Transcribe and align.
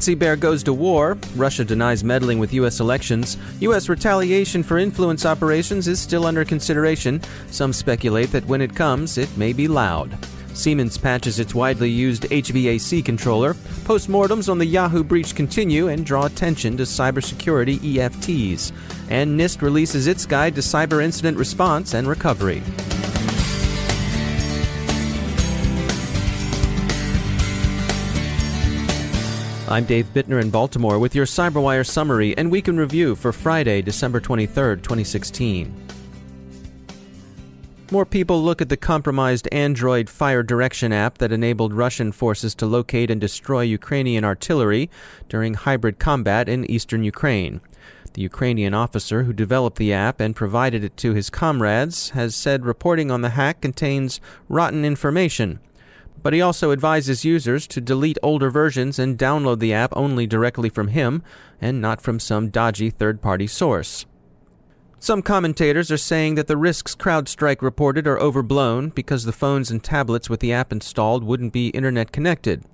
cyberwire. 0.00 0.18
Bear 0.18 0.36
goes 0.36 0.62
to 0.64 0.72
war. 0.72 1.18
Russia 1.36 1.64
denies 1.64 2.04
meddling 2.04 2.38
with 2.38 2.52
U.S. 2.54 2.80
elections. 2.80 3.36
U.S. 3.60 3.88
retaliation 3.88 4.62
for 4.62 4.78
influence 4.78 5.26
operations 5.26 5.88
is 5.88 6.00
still 6.00 6.26
under 6.26 6.44
consideration. 6.44 7.20
Some 7.50 7.72
speculate 7.72 8.32
that 8.32 8.46
when 8.46 8.60
it 8.60 8.74
comes, 8.74 9.18
it 9.18 9.34
may 9.36 9.52
be 9.52 9.68
loud. 9.68 10.16
Siemens 10.54 10.96
patches 10.96 11.40
its 11.40 11.54
widely 11.54 11.90
used 11.90 12.24
HVAC 12.24 13.04
controller. 13.04 13.54
Postmortems 13.84 14.48
on 14.48 14.58
the 14.58 14.66
Yahoo 14.66 15.02
breach 15.02 15.34
continue 15.34 15.88
and 15.88 16.06
draw 16.06 16.26
attention 16.26 16.76
to 16.76 16.84
cybersecurity 16.84 17.78
EFTs. 17.80 18.72
And 19.10 19.38
NIST 19.38 19.62
releases 19.62 20.06
its 20.06 20.26
guide 20.26 20.54
to 20.54 20.60
cyber 20.60 21.02
incident 21.02 21.36
response 21.38 21.94
and 21.94 22.06
recovery. 22.06 22.62
I'm 29.66 29.86
Dave 29.86 30.12
Bittner 30.12 30.42
in 30.42 30.50
Baltimore 30.50 30.98
with 30.98 31.14
your 31.14 31.24
CyberWire 31.24 31.86
summary 31.86 32.36
and 32.36 32.50
week 32.50 32.68
in 32.68 32.76
review 32.76 33.14
for 33.14 33.32
Friday, 33.32 33.80
December 33.80 34.20
23, 34.20 34.76
2016. 34.76 35.74
More 37.90 38.04
people 38.04 38.42
look 38.42 38.60
at 38.60 38.68
the 38.68 38.76
compromised 38.76 39.48
Android 39.52 40.10
Fire 40.10 40.42
Direction 40.42 40.92
app 40.92 41.16
that 41.16 41.32
enabled 41.32 41.72
Russian 41.72 42.12
forces 42.12 42.54
to 42.56 42.66
locate 42.66 43.10
and 43.10 43.18
destroy 43.18 43.62
Ukrainian 43.62 44.22
artillery 44.22 44.90
during 45.30 45.54
hybrid 45.54 45.98
combat 45.98 46.46
in 46.46 46.70
eastern 46.70 47.02
Ukraine. 47.02 47.62
The 48.12 48.22
Ukrainian 48.22 48.74
officer 48.74 49.22
who 49.22 49.32
developed 49.32 49.78
the 49.78 49.94
app 49.94 50.20
and 50.20 50.36
provided 50.36 50.84
it 50.84 50.98
to 50.98 51.14
his 51.14 51.30
comrades 51.30 52.10
has 52.10 52.36
said 52.36 52.66
reporting 52.66 53.10
on 53.10 53.22
the 53.22 53.30
hack 53.30 53.62
contains 53.62 54.20
rotten 54.46 54.84
information 54.84 55.58
but 56.24 56.32
he 56.32 56.40
also 56.40 56.72
advises 56.72 57.24
users 57.24 57.66
to 57.66 57.82
delete 57.82 58.16
older 58.22 58.48
versions 58.50 58.98
and 58.98 59.18
download 59.18 59.58
the 59.58 59.74
app 59.74 59.94
only 59.94 60.26
directly 60.26 60.70
from 60.70 60.88
him 60.88 61.22
and 61.60 61.82
not 61.82 62.00
from 62.00 62.18
some 62.18 62.48
dodgy 62.48 62.88
third 62.88 63.20
party 63.20 63.46
source. 63.46 64.06
Some 64.98 65.20
commentators 65.20 65.92
are 65.92 65.98
saying 65.98 66.36
that 66.36 66.46
the 66.46 66.56
risks 66.56 66.94
CrowdStrike 66.96 67.60
reported 67.60 68.06
are 68.06 68.18
overblown 68.18 68.88
because 68.88 69.24
the 69.24 69.32
phones 69.32 69.70
and 69.70 69.84
tablets 69.84 70.30
with 70.30 70.40
the 70.40 70.50
app 70.50 70.72
installed 70.72 71.24
wouldn't 71.24 71.52
be 71.52 71.68
internet 71.68 72.10
connected. 72.10 72.64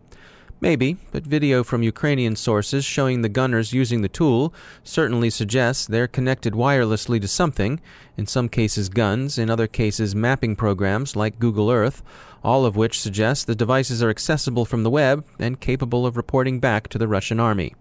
Maybe, 0.63 0.99
but 1.11 1.23
video 1.23 1.65
from 1.65 1.83
Ukrainian 1.83 2.37
sources 2.37 2.85
showing 2.85 3.23
the 3.23 3.31
gunners 3.31 3.73
using 3.73 4.03
the 4.03 4.11
tool 4.11 4.53
certainly 4.85 5.31
suggests 5.31 5.87
they're 5.87 6.07
connected 6.07 6.53
wirelessly 6.53 7.19
to 7.23 7.29
something, 7.29 7.81
in 8.19 8.27
some 8.27 8.51
cases 8.51 8.91
guns, 8.91 9.39
in 9.39 9.49
other 9.49 9.67
cases 9.67 10.15
mapping 10.15 10.57
programs 10.57 11.17
like 11.17 11.39
Google 11.39 11.71
Earth, 11.71 12.03
all 12.45 12.67
of 12.67 12.77
which 12.77 13.01
suggest 13.01 13.47
the 13.47 13.55
devices 13.55 14.03
are 14.03 14.11
accessible 14.11 14.67
from 14.67 14.83
the 14.83 14.91
web 14.91 15.25
and 15.39 15.61
capable 15.61 16.05
of 16.05 16.19
reporting 16.19 16.61
back 16.61 16.89
to 16.89 16.99
the 16.99 17.09
Russian 17.09 17.41
army. 17.41 17.75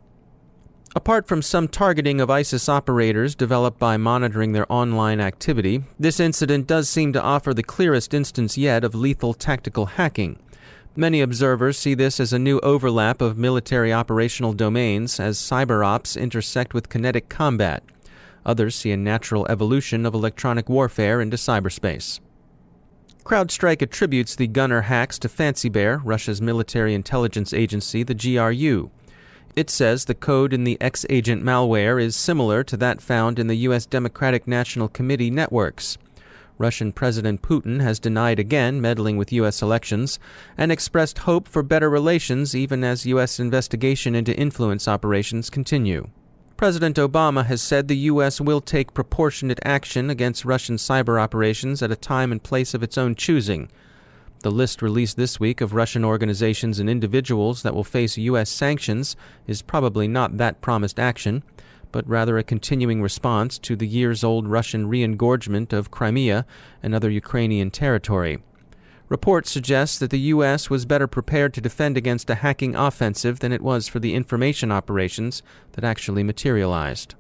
Apart 0.96 1.28
from 1.28 1.42
some 1.42 1.68
targeting 1.68 2.22
of 2.22 2.32
ISIS 2.32 2.70
operators 2.70 3.36
developed 3.36 3.78
by 3.78 3.98
monitoring 3.98 4.54
their 4.54 4.72
online 4.72 5.20
activity, 5.20 5.84
this 6.00 6.20
incident 6.20 6.66
does 6.66 6.90
seem 6.90 7.12
to 7.12 7.22
offer 7.22 7.54
the 7.54 7.62
clearest 7.62 8.14
instance 8.14 8.58
yet 8.58 8.86
of 8.86 8.96
lethal 8.96 9.34
tactical 9.34 9.86
hacking. 9.86 10.40
Many 11.00 11.22
observers 11.22 11.78
see 11.78 11.94
this 11.94 12.20
as 12.20 12.34
a 12.34 12.38
new 12.38 12.60
overlap 12.60 13.22
of 13.22 13.38
military 13.38 13.94
operational 13.94 14.52
domains 14.52 15.18
as 15.18 15.38
cyber 15.38 15.86
ops 15.86 16.18
intersect 16.18 16.74
with 16.74 16.90
kinetic 16.90 17.30
combat. 17.30 17.84
Others 18.46 18.76
see 18.76 18.92
a 18.92 18.98
natural 18.98 19.48
evolution 19.48 20.06
of 20.06 20.14
electronic 20.14 20.68
warfare 20.68 21.22
into 21.22 21.38
cyberspace. 21.38 22.20
CrowdStrike 23.24 23.82
attributes 23.82 24.36
the 24.36 24.48
gunner 24.48 24.82
hacks 24.82 25.18
to 25.20 25.30
Fancy 25.30 25.70
Bear, 25.70 26.02
Russia's 26.04 26.42
military 26.42 26.94
intelligence 26.94 27.54
agency, 27.54 28.04
the 28.04 28.14
GRU. 28.14 28.92
It 29.56 29.70
says 29.70 30.04
the 30.04 30.14
code 30.14 30.52
in 30.52 30.66
the 30.66 30.78
X 30.81 31.06
agent 31.10 31.42
malware 31.42 32.04
is 32.04 32.18
similar 32.18 32.62
to 32.66 32.76
that 32.76 33.00
found 33.02 33.40
in 33.40 33.48
the 33.48 33.60
U.S. 33.70 33.86
Democratic 33.86 34.50
National 34.50 34.90
Committee 34.90 35.31
networks. 35.31 35.98
Russian 36.59 36.92
President 36.92 37.42
Putin 37.42 37.81
has 37.81 38.00
denied 38.00 38.38
again 38.38 38.81
meddling 38.81 39.16
with 39.16 39.31
U.S. 39.31 39.62
elections 39.62 40.20
and 40.58 40.74
expressed 40.74 41.20
hope 41.20 41.47
for 41.47 41.64
better 41.64 41.90
relations 41.90 42.53
even 42.53 42.84
as 42.84 43.06
U.S. 43.06 43.40
investigation 43.40 44.14
into 44.14 44.38
influence 44.38 44.86
operations 44.86 45.50
continue. 45.50 46.09
President 46.58 46.98
Obama 46.98 47.46
has 47.46 47.62
said 47.62 47.88
the 47.88 47.96
U.S. 48.12 48.42
will 48.42 48.59
take 48.59 48.94
proportionate 48.94 49.62
action 49.64 50.09
against 50.09 50.44
Russian 50.44 50.75
cyber 50.75 51.18
operations 51.18 51.81
at 51.81 51.94
a 51.94 51.96
time 51.96 52.30
and 52.30 52.44
place 52.44 52.74
of 52.74 52.84
its 52.84 52.98
own 52.98 53.16
choosing. 53.16 53.72
The 54.42 54.52
list 54.52 54.81
released 54.81 55.16
this 55.16 55.40
week 55.40 55.62
of 55.62 55.74
Russian 55.74 56.03
organizations 56.03 56.78
and 56.78 56.90
individuals 56.90 57.64
that 57.64 57.74
will 57.74 57.86
face 57.86 58.18
U.S. 58.18 58.50
sanctions 58.50 59.16
is 59.48 59.62
probably 59.62 60.09
not 60.09 60.38
that 60.38 60.59
promised 60.59 61.00
action 61.00 61.42
but 61.92 62.08
rather 62.08 62.38
a 62.38 62.44
continuing 62.44 63.02
response 63.02 63.58
to 63.60 63.76
the 63.76 63.88
years 63.88 64.24
old 64.24 64.48
Russian 64.48 64.88
re 64.88 65.04
engorgement 65.04 65.74
of 65.74 65.92
Crimea 65.92 66.46
and 66.84 66.94
other 66.94 67.10
Ukrainian 67.10 67.72
territory. 67.72 68.40
Reports 69.10 69.50
suggest 69.50 70.00
that 70.00 70.12
the 70.12 70.20
U.S. 70.20 70.70
was 70.70 70.86
better 70.86 71.08
prepared 71.08 71.54
to 71.56 71.62
defend 71.62 71.98
against 71.98 72.30
a 72.30 72.36
hacking 72.36 72.76
offensive 72.76 73.40
than 73.40 73.52
it 73.52 73.64
was 73.64 73.88
for 73.88 74.00
the 74.00 74.14
information 74.14 74.72
operations 74.72 75.42
that 75.72 75.84
actually 75.84 76.22
materialized. 76.22 77.16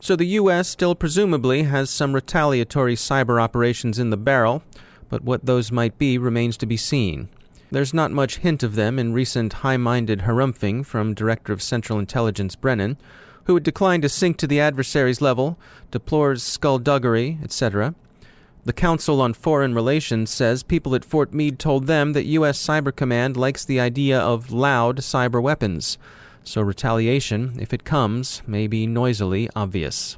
So 0.00 0.16
the 0.16 0.24
U.S. 0.24 0.68
still 0.68 0.94
presumably 0.94 1.64
has 1.64 1.90
some 1.90 2.14
retaliatory 2.14 2.94
cyber 2.94 3.40
operations 3.42 3.98
in 3.98 4.08
the 4.08 4.16
barrel, 4.16 4.62
but 5.10 5.22
what 5.22 5.44
those 5.44 5.70
might 5.70 5.98
be 5.98 6.16
remains 6.16 6.56
to 6.56 6.66
be 6.66 6.78
seen. 6.78 7.28
There's 7.70 7.92
not 7.92 8.10
much 8.10 8.38
hint 8.38 8.62
of 8.62 8.74
them 8.74 8.98
in 8.98 9.12
recent 9.12 9.52
high 9.52 9.76
minded 9.76 10.20
harumphing 10.20 10.86
from 10.86 11.12
Director 11.12 11.52
of 11.52 11.60
Central 11.60 11.98
Intelligence 11.98 12.56
Brennan, 12.56 12.96
who 13.50 13.56
had 13.56 13.64
declined 13.64 14.00
to 14.00 14.08
sink 14.08 14.36
to 14.36 14.46
the 14.46 14.60
adversary's 14.60 15.20
level, 15.20 15.58
deplores 15.90 16.40
skullduggery, 16.40 17.36
etc. 17.42 17.96
The 18.64 18.72
Council 18.72 19.20
on 19.20 19.34
Foreign 19.34 19.74
Relations 19.74 20.30
says 20.30 20.62
people 20.62 20.94
at 20.94 21.04
Fort 21.04 21.34
Meade 21.34 21.58
told 21.58 21.88
them 21.88 22.12
that 22.12 22.26
U.S. 22.26 22.64
Cyber 22.64 22.94
Command 22.94 23.36
likes 23.36 23.64
the 23.64 23.80
idea 23.80 24.20
of 24.20 24.52
loud 24.52 24.98
cyber 24.98 25.42
weapons, 25.42 25.98
so 26.44 26.62
retaliation, 26.62 27.58
if 27.58 27.72
it 27.72 27.82
comes, 27.82 28.40
may 28.46 28.68
be 28.68 28.86
noisily 28.86 29.50
obvious. 29.56 30.16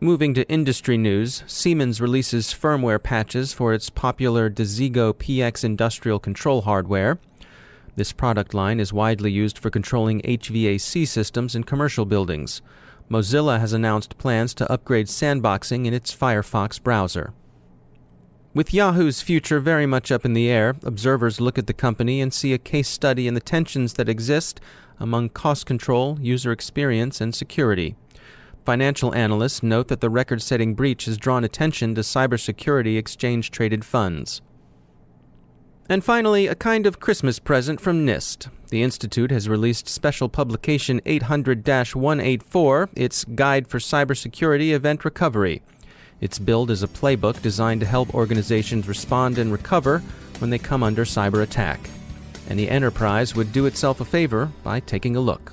Moving 0.00 0.34
to 0.34 0.48
industry 0.50 0.98
news, 0.98 1.44
Siemens 1.46 2.00
releases 2.00 2.48
firmware 2.48 3.00
patches 3.00 3.52
for 3.52 3.72
its 3.72 3.90
popular 3.90 4.50
Desigo 4.50 5.12
PX 5.12 5.62
industrial 5.62 6.18
control 6.18 6.62
hardware. 6.62 7.20
This 7.94 8.12
product 8.12 8.54
line 8.54 8.80
is 8.80 8.92
widely 8.92 9.30
used 9.30 9.58
for 9.58 9.68
controlling 9.68 10.22
HVAC 10.22 11.06
systems 11.06 11.54
in 11.54 11.64
commercial 11.64 12.06
buildings. 12.06 12.62
Mozilla 13.10 13.60
has 13.60 13.74
announced 13.74 14.16
plans 14.16 14.54
to 14.54 14.72
upgrade 14.72 15.08
sandboxing 15.08 15.84
in 15.84 15.92
its 15.92 16.14
Firefox 16.14 16.82
browser. 16.82 17.34
With 18.54 18.72
Yahoo's 18.72 19.20
future 19.20 19.60
very 19.60 19.86
much 19.86 20.10
up 20.10 20.24
in 20.24 20.32
the 20.32 20.48
air, 20.48 20.76
observers 20.82 21.40
look 21.40 21.58
at 21.58 21.66
the 21.66 21.74
company 21.74 22.20
and 22.20 22.32
see 22.32 22.54
a 22.54 22.58
case 22.58 22.88
study 22.88 23.26
in 23.26 23.34
the 23.34 23.40
tensions 23.40 23.94
that 23.94 24.08
exist 24.08 24.60
among 24.98 25.30
cost 25.30 25.66
control, 25.66 26.18
user 26.20 26.52
experience, 26.52 27.20
and 27.20 27.34
security. 27.34 27.96
Financial 28.64 29.14
analysts 29.14 29.62
note 29.62 29.88
that 29.88 30.00
the 30.00 30.10
record 30.10 30.40
setting 30.40 30.74
breach 30.74 31.06
has 31.06 31.16
drawn 31.16 31.44
attention 31.44 31.94
to 31.94 32.02
cybersecurity 32.02 32.96
exchange 32.96 33.50
traded 33.50 33.84
funds. 33.84 34.40
And 35.88 36.04
finally, 36.04 36.46
a 36.46 36.54
kind 36.54 36.86
of 36.86 37.00
Christmas 37.00 37.38
present 37.38 37.80
from 37.80 38.06
NIST. 38.06 38.48
The 38.68 38.82
Institute 38.82 39.30
has 39.30 39.48
released 39.48 39.88
special 39.88 40.28
publication 40.28 41.00
800 41.04 41.66
184, 41.66 42.90
its 42.94 43.24
Guide 43.24 43.68
for 43.68 43.78
Cybersecurity 43.78 44.72
Event 44.72 45.04
Recovery. 45.04 45.60
Its 46.20 46.38
billed 46.38 46.70
as 46.70 46.82
a 46.82 46.88
playbook 46.88 47.42
designed 47.42 47.80
to 47.80 47.86
help 47.86 48.14
organizations 48.14 48.86
respond 48.86 49.38
and 49.38 49.50
recover 49.50 49.98
when 50.38 50.50
they 50.50 50.58
come 50.58 50.82
under 50.82 51.04
cyber 51.04 51.42
attack. 51.42 51.90
Any 52.48 52.68
enterprise 52.68 53.34
would 53.34 53.52
do 53.52 53.66
itself 53.66 54.00
a 54.00 54.04
favor 54.04 54.52
by 54.62 54.80
taking 54.80 55.16
a 55.16 55.20
look. 55.20 55.52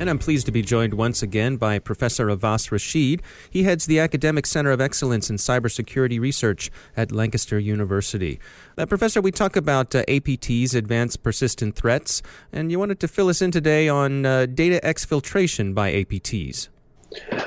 And 0.00 0.08
I'm 0.08 0.18
pleased 0.18 0.46
to 0.46 0.52
be 0.52 0.62
joined 0.62 0.94
once 0.94 1.22
again 1.22 1.58
by 1.58 1.78
Professor 1.78 2.28
Awais 2.28 2.72
Rashid. 2.72 3.20
He 3.50 3.64
heads 3.64 3.84
the 3.84 4.00
Academic 4.00 4.46
Center 4.46 4.70
of 4.70 4.80
Excellence 4.80 5.28
in 5.28 5.36
Cybersecurity 5.36 6.18
Research 6.18 6.70
at 6.96 7.12
Lancaster 7.12 7.58
University. 7.58 8.40
Uh, 8.78 8.86
professor, 8.86 9.20
we 9.20 9.30
talk 9.30 9.56
about 9.56 9.94
uh, 9.94 10.02
APTs, 10.06 10.74
Advanced 10.74 11.22
Persistent 11.22 11.76
Threats, 11.76 12.22
and 12.50 12.72
you 12.72 12.78
wanted 12.78 12.98
to 13.00 13.08
fill 13.08 13.28
us 13.28 13.42
in 13.42 13.50
today 13.50 13.90
on 13.90 14.24
uh, 14.24 14.46
data 14.46 14.80
exfiltration 14.82 15.74
by 15.74 15.92
APTs. 15.92 16.68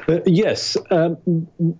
Uh, 0.08 0.20
yes. 0.28 0.78
Um, 0.92 1.16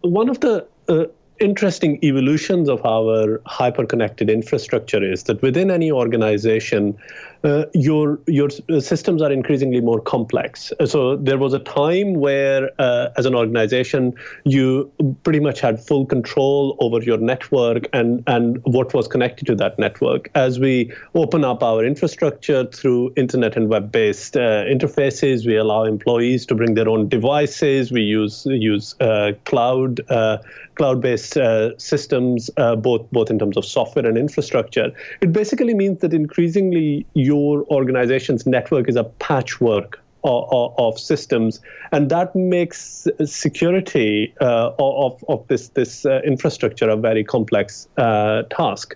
one 0.02 0.28
of 0.28 0.40
the 0.40 0.68
uh, 0.90 1.06
interesting 1.40 2.00
evolutions 2.04 2.70
of 2.70 2.86
our 2.86 3.42
hyper-connected 3.46 4.30
infrastructure 4.30 5.04
is 5.04 5.24
that 5.24 5.42
within 5.42 5.72
any 5.72 5.92
organization, 5.92 6.98
uh, 7.44 7.66
your 7.74 8.20
your 8.28 8.50
systems 8.80 9.22
are 9.22 9.32
increasingly 9.32 9.82
more 9.82 10.00
complex. 10.00 10.72
So 10.86 11.18
there 11.18 11.38
was 11.38 11.54
a 11.54 11.60
time 11.60 12.14
where, 12.14 12.70
uh, 12.80 13.10
as 13.18 13.26
an 13.26 13.36
organization, 13.36 14.14
you 14.46 14.90
pretty 15.24 15.42
much 15.42 15.60
had 15.60 15.84
full 15.84 16.06
control 16.06 16.78
over 16.80 17.02
your 17.02 17.18
network 17.18 17.88
and 17.92 18.24
and 18.28 18.62
what 18.64 18.94
was 18.94 19.08
connected 19.08 19.46
to 19.48 19.56
that 19.56 19.78
network. 19.78 20.30
As 20.36 20.60
we 20.60 20.94
open 21.16 21.44
up 21.44 21.62
our 21.64 21.84
infrastructure 21.84 22.66
through 22.66 23.14
internet 23.18 23.58
and 23.58 23.68
web-based 23.68 24.38
uh, 24.38 24.64
interfaces, 24.66 25.46
we 25.46 25.58
allow 25.58 25.84
employees 25.84 26.46
to 26.46 26.56
bring 26.56 26.76
their 26.76 26.88
own 26.88 27.10
devices. 27.10 27.92
We 27.92 28.02
use 28.02 28.46
use 28.46 28.96
uh, 29.02 29.34
cloud 29.44 30.00
uh, 30.10 30.38
cloud-based 30.76 31.38
uh, 31.38 31.78
systems, 31.78 32.50
both 32.78 33.10
both 33.12 33.30
in 33.30 33.40
terms 33.40 33.58
of 33.58 33.66
software 33.66 34.06
and 34.06 34.18
infrastructure. 34.18 34.92
It 35.22 35.32
basically 35.32 35.74
means 35.74 36.00
that 36.00 36.14
increasingly 36.14 37.06
your 37.14 37.64
organization's 37.66 38.46
network 38.46 38.90
is 38.90 38.96
a 38.96 39.04
patchwork 39.04 40.00
of, 40.24 40.48
of, 40.52 40.74
of 40.78 41.00
systems, 41.00 41.62
and 41.92 42.10
that 42.10 42.36
makes 42.36 43.08
security 43.26 44.34
uh, 44.42 44.72
of, 44.80 45.24
of 45.28 45.48
this 45.48 45.70
this 45.70 46.06
uh, 46.06 46.22
infrastructure 46.26 46.90
a 46.90 46.98
very 46.98 47.24
complex 47.24 47.88
uh, 47.98 48.44
task. 48.50 48.96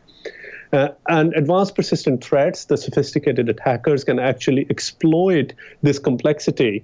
Uh, 0.74 0.90
and 1.08 1.34
advanced 1.34 1.76
persistent 1.76 2.22
threats, 2.22 2.66
the 2.66 2.76
sophisticated 2.76 3.48
attackers 3.48 4.04
can 4.04 4.20
actually 4.20 4.68
exploit 4.70 5.54
this 5.82 5.98
complexity 5.98 6.84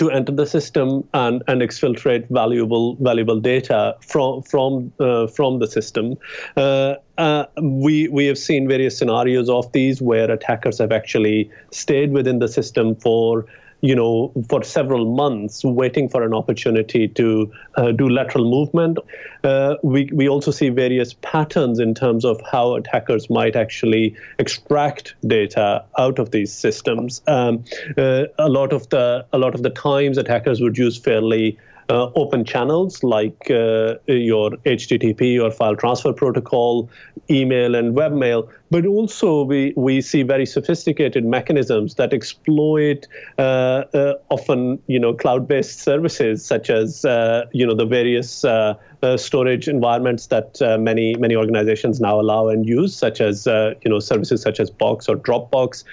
to 0.00 0.10
enter 0.10 0.32
the 0.32 0.46
system 0.46 1.06
and, 1.12 1.42
and 1.46 1.60
exfiltrate 1.60 2.26
valuable 2.30 2.96
valuable 2.96 3.38
data 3.38 3.94
from 4.00 4.42
from 4.42 4.90
uh, 4.98 5.26
from 5.26 5.58
the 5.58 5.66
system. 5.66 6.16
Uh, 6.56 6.94
uh, 7.18 7.44
we 7.60 8.08
we 8.08 8.24
have 8.24 8.38
seen 8.38 8.66
various 8.66 8.96
scenarios 8.96 9.50
of 9.50 9.70
these 9.72 10.00
where 10.00 10.30
attackers 10.30 10.78
have 10.78 10.90
actually 10.90 11.50
stayed 11.70 12.12
within 12.12 12.38
the 12.38 12.48
system 12.48 12.96
for 12.96 13.44
you 13.80 13.94
know, 13.94 14.32
for 14.48 14.62
several 14.62 15.14
months, 15.14 15.64
waiting 15.64 16.08
for 16.08 16.22
an 16.22 16.34
opportunity 16.34 17.08
to 17.08 17.50
uh, 17.76 17.92
do 17.92 18.08
lateral 18.08 18.50
movement. 18.50 18.98
Uh, 19.42 19.76
we 19.82 20.10
we 20.12 20.28
also 20.28 20.50
see 20.50 20.68
various 20.68 21.14
patterns 21.14 21.78
in 21.78 21.94
terms 21.94 22.24
of 22.24 22.40
how 22.50 22.74
attackers 22.74 23.30
might 23.30 23.56
actually 23.56 24.14
extract 24.38 25.14
data 25.26 25.84
out 25.98 26.18
of 26.18 26.30
these 26.30 26.52
systems. 26.52 27.22
Um, 27.26 27.64
uh, 27.96 28.24
a 28.38 28.48
lot 28.48 28.72
of 28.72 28.88
the 28.90 29.26
a 29.32 29.38
lot 29.38 29.54
of 29.54 29.62
the 29.62 29.70
times, 29.70 30.18
attackers 30.18 30.60
would 30.60 30.76
use 30.76 30.98
fairly 30.98 31.58
uh, 31.90 32.10
open 32.14 32.44
channels 32.44 33.02
like 33.02 33.50
uh, 33.50 33.94
your 34.06 34.50
HTTP 34.64 35.42
or 35.42 35.50
file 35.50 35.74
transfer 35.74 36.12
protocol, 36.12 36.88
email, 37.28 37.74
and 37.74 37.96
webmail. 37.96 38.48
But 38.70 38.86
also, 38.86 39.42
we, 39.42 39.72
we 39.76 40.00
see 40.00 40.22
very 40.22 40.46
sophisticated 40.46 41.24
mechanisms 41.24 41.96
that 41.96 42.12
exploit 42.12 43.06
uh, 43.38 43.84
uh 43.92 44.14
often, 44.28 44.80
you 44.86 45.00
know, 45.00 45.12
cloud-based 45.12 45.80
services 45.80 46.44
such 46.44 46.70
as, 46.70 47.04
uh, 47.04 47.46
you 47.52 47.66
know, 47.66 47.74
the 47.74 47.84
various 47.84 48.44
uh, 48.44 48.74
storage 49.16 49.66
environments 49.66 50.26
that 50.26 50.58
many 50.78 51.16
many 51.16 51.34
organizations 51.34 52.00
now 52.00 52.20
allow 52.20 52.48
and 52.48 52.68
use, 52.68 52.94
such 52.94 53.20
as, 53.20 53.46
you 53.46 53.90
know, 53.90 53.98
services 53.98 54.42
such 54.42 54.60
as 54.60 54.70
Box 54.70 55.08
or 55.08 55.16
Dropbox. 55.16 55.84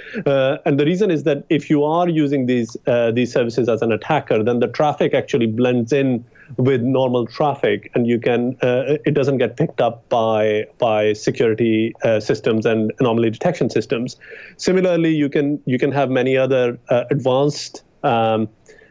and 0.65 0.79
the 0.79 0.85
reason 0.85 1.09
is 1.09 1.23
that 1.23 1.45
if 1.49 1.69
you 1.69 1.83
are 1.83 2.07
using 2.07 2.45
these 2.45 2.77
these 3.13 3.31
services 3.31 3.69
as 3.69 3.81
an 3.81 3.91
attacker, 3.91 4.43
then 4.43 4.59
the 4.59 4.67
traffic 4.67 5.13
actually 5.13 5.47
blends 5.47 5.91
in 5.91 6.23
with 6.57 6.81
normal 6.81 7.27
traffic, 7.27 7.91
and 7.93 8.07
you 8.07 8.19
can 8.19 8.57
uh, 8.61 8.97
it 9.05 9.13
doesn't 9.13 9.37
get 9.37 9.57
picked 9.57 9.81
up 9.81 10.07
by 10.09 10.65
by 10.77 11.13
security 11.13 11.93
uh, 12.03 12.19
systems 12.19 12.65
and 12.65 12.93
anomaly 12.99 13.29
detection 13.29 13.69
systems. 13.69 14.15
Similarly, 14.57 15.13
you 15.13 15.29
can 15.29 15.61
you 15.65 15.77
can 15.77 15.91
have 15.91 16.09
many 16.09 16.37
other 16.37 16.79
uh, 16.89 17.03
advanced 17.11 17.83
um, 18.03 18.47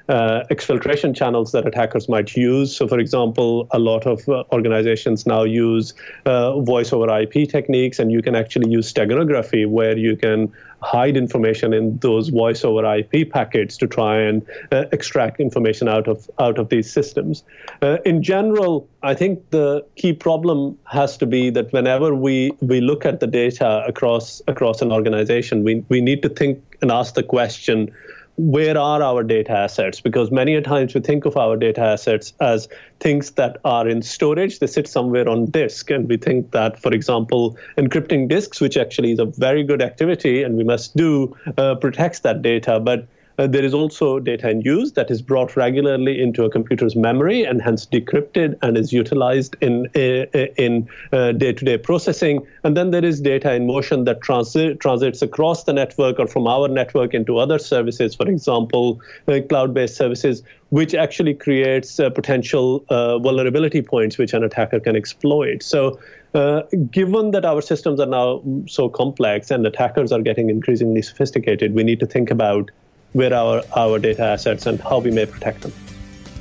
uh, 0.08 0.44
exfiltration 0.50 1.14
channels 1.14 1.52
that 1.52 1.66
attackers 1.66 2.08
might 2.08 2.36
use. 2.36 2.76
So, 2.76 2.86
for 2.86 2.98
example, 2.98 3.66
a 3.72 3.78
lot 3.78 4.06
of 4.06 4.28
uh, 4.28 4.44
organizations 4.52 5.26
now 5.26 5.42
use 5.42 5.94
uh, 6.26 6.60
voice 6.60 6.92
over 6.92 7.08
IP 7.18 7.48
techniques, 7.48 7.98
and 7.98 8.12
you 8.12 8.22
can 8.22 8.34
actually 8.34 8.70
use 8.70 8.92
steganography 8.92 9.68
where 9.68 9.96
you 9.96 10.16
can 10.16 10.52
hide 10.82 11.16
information 11.16 11.72
in 11.72 11.98
those 11.98 12.28
voice 12.28 12.64
over 12.64 12.84
IP 12.94 13.30
packets 13.30 13.76
to 13.78 13.86
try 13.86 14.20
and 14.20 14.46
uh, 14.72 14.84
extract 14.92 15.40
information 15.40 15.88
out 15.88 16.06
of 16.06 16.30
out 16.38 16.58
of 16.58 16.68
these 16.68 16.90
systems. 16.90 17.42
Uh, 17.82 17.98
in 18.04 18.22
general, 18.22 18.88
I 19.02 19.14
think 19.14 19.50
the 19.50 19.84
key 19.96 20.12
problem 20.12 20.78
has 20.84 21.16
to 21.18 21.26
be 21.26 21.50
that 21.50 21.72
whenever 21.72 22.14
we 22.14 22.52
we 22.60 22.80
look 22.80 23.04
at 23.06 23.20
the 23.20 23.26
data 23.26 23.84
across 23.86 24.42
across 24.46 24.82
an 24.82 24.92
organization, 24.92 25.64
we 25.64 25.84
we 25.88 26.00
need 26.00 26.22
to 26.22 26.28
think 26.28 26.62
and 26.82 26.92
ask 26.92 27.14
the 27.14 27.22
question 27.22 27.92
where 28.36 28.76
are 28.78 29.02
our 29.02 29.22
data 29.22 29.52
assets? 29.52 30.00
Because 30.00 30.30
many 30.30 30.60
times 30.60 30.94
we 30.94 31.00
think 31.00 31.24
of 31.24 31.36
our 31.36 31.56
data 31.56 31.80
assets 31.80 32.34
as 32.40 32.68
things 33.00 33.30
that 33.32 33.58
are 33.64 33.88
in 33.88 34.02
storage, 34.02 34.58
they 34.58 34.66
sit 34.66 34.86
somewhere 34.86 35.28
on 35.28 35.46
disk. 35.46 35.90
And 35.90 36.08
we 36.08 36.16
think 36.16 36.50
that, 36.52 36.80
for 36.80 36.92
example, 36.92 37.56
encrypting 37.78 38.28
disks, 38.28 38.60
which 38.60 38.76
actually 38.76 39.12
is 39.12 39.18
a 39.18 39.24
very 39.24 39.64
good 39.64 39.82
activity 39.82 40.42
and 40.42 40.56
we 40.56 40.64
must 40.64 40.96
do, 40.96 41.34
uh, 41.56 41.76
protects 41.76 42.20
that 42.20 42.42
data. 42.42 42.78
But 42.78 43.08
uh, 43.38 43.46
there 43.46 43.64
is 43.64 43.74
also 43.74 44.18
data 44.18 44.48
in 44.48 44.60
use 44.62 44.92
that 44.92 45.10
is 45.10 45.20
brought 45.20 45.56
regularly 45.56 46.20
into 46.20 46.44
a 46.44 46.50
computer's 46.50 46.96
memory 46.96 47.44
and 47.44 47.60
hence 47.60 47.86
decrypted 47.86 48.56
and 48.62 48.76
is 48.78 48.92
utilized 48.92 49.56
in 49.60 49.86
uh, 49.94 50.26
in 50.56 50.88
uh, 51.12 51.32
day-to-day 51.32 51.78
processing. 51.78 52.46
And 52.64 52.76
then 52.76 52.90
there 52.90 53.04
is 53.04 53.20
data 53.20 53.52
in 53.54 53.66
motion 53.66 54.04
that 54.04 54.22
transit, 54.22 54.80
transits 54.80 55.22
across 55.22 55.64
the 55.64 55.72
network 55.72 56.18
or 56.18 56.26
from 56.26 56.46
our 56.46 56.68
network 56.68 57.14
into 57.14 57.38
other 57.38 57.58
services, 57.58 58.14
for 58.14 58.28
example, 58.28 59.00
cloud-based 59.48 59.96
services, 59.96 60.42
which 60.70 60.94
actually 60.94 61.34
creates 61.34 61.96
potential 61.96 62.84
vulnerability 62.88 63.82
points 63.82 64.18
which 64.18 64.32
an 64.32 64.44
attacker 64.44 64.80
can 64.80 64.96
exploit. 64.96 65.62
So. 65.62 65.98
Uh, 66.34 66.62
given 66.90 67.30
that 67.30 67.46
our 67.46 67.62
systems 67.62 67.98
are 67.98 68.04
now 68.04 68.42
so 68.66 68.90
complex 68.90 69.50
and 69.50 69.66
attackers 69.66 70.12
are 70.12 70.20
getting 70.20 70.50
increasingly 70.50 71.00
sophisticated, 71.00 71.72
we 71.72 71.82
need 71.82 71.98
to 71.98 72.04
think 72.04 72.30
about 72.30 72.70
where 73.16 73.32
our, 73.32 73.62
our 73.74 73.98
data 73.98 74.22
assets 74.22 74.66
and 74.66 74.78
how 74.78 74.98
we 74.98 75.10
may 75.10 75.24
protect 75.24 75.62
them. 75.62 75.72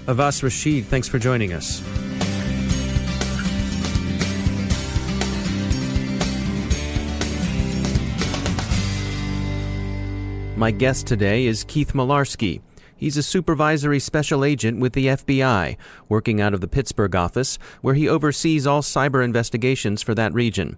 Awais 0.07 0.43
Rashid, 0.43 0.85
thanks 0.87 1.07
for 1.07 1.17
joining 1.17 1.53
us. 1.53 1.81
My 10.57 10.71
guest 10.71 11.07
today 11.07 11.45
is 11.45 11.63
Keith 11.63 11.93
Mularski. 11.93 12.61
He's 12.97 13.15
a 13.15 13.23
supervisory 13.23 14.01
special 14.01 14.43
agent 14.43 14.81
with 14.81 14.91
the 14.91 15.07
FBI, 15.07 15.77
working 16.09 16.41
out 16.41 16.53
of 16.53 16.59
the 16.59 16.67
Pittsburgh 16.67 17.15
office, 17.15 17.57
where 17.81 17.93
he 17.93 18.09
oversees 18.09 18.67
all 18.67 18.81
cyber 18.81 19.23
investigations 19.23 20.01
for 20.01 20.13
that 20.15 20.33
region. 20.33 20.77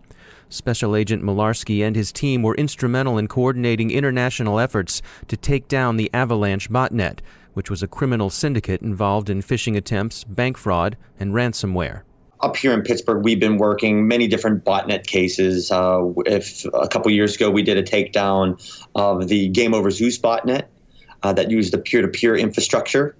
Special 0.50 0.96
Agent 0.96 1.24
Mularski 1.24 1.86
and 1.86 1.96
his 1.96 2.12
team 2.12 2.42
were 2.42 2.56
instrumental 2.56 3.18
in 3.18 3.27
coordinating 3.27 3.92
international 3.92 4.60
efforts 4.60 5.01
to 5.27 5.38
take 5.38 5.68
down 5.68 5.98
the 5.98 6.10
Avalanche 6.13 6.70
botnet, 6.70 7.20
which 7.54 7.70
was 7.70 7.84
a 7.84 7.88
criminal 7.88 8.30
syndicate 8.30 8.82
involved 8.82 9.30
in 9.30 9.42
phishing 9.42 9.75
attempts, 9.75 10.24
bank 10.24 10.58
fraud, 10.58 10.96
and 11.20 11.34
ransomware 11.34 12.04
up 12.39 12.56
here 12.56 12.74
in 12.74 12.84
Pittsburgh, 12.84 13.24
we've 13.24 13.39
been 13.39 13.58
working 13.58 14.08
many 14.08 14.27
different 14.27 14.63
botnet 14.63 15.08
cases. 15.08 15.72
Uh, 15.72 16.13
if 16.25 16.66
a 16.74 16.88
couple 16.88 17.12
years 17.12 17.36
ago 17.36 17.50
we 17.50 17.63
did 17.63 17.77
a 17.77 17.84
takedown 17.84 18.62
of 18.96 19.27
the 19.27 19.48
Game 19.50 19.74
Over 19.74 19.89
Zeus 19.89 20.20
botnet 20.20 20.66
uh, 21.24 21.34
that 21.34 21.50
used 21.50 21.74
the 21.74 21.80
peer-to-peer 21.80 22.36
infrastructure, 22.36 23.16